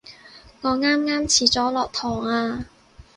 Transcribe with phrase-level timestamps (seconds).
[0.61, 2.65] 我啱啱遲咗落堂啊